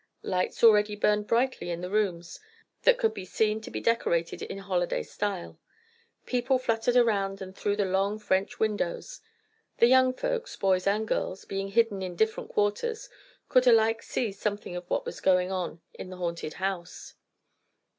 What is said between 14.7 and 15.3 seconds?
of what was